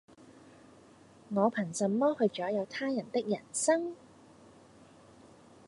[1.29, 3.95] 我憑什麼去左右他的人生